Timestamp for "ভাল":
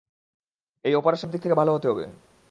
1.55-1.67